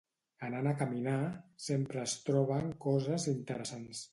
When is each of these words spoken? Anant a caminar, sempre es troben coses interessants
Anant 0.45 0.69
a 0.71 0.73
caminar, 0.79 1.17
sempre 1.65 2.01
es 2.07 2.17
troben 2.31 2.73
coses 2.87 3.29
interessants 3.37 4.07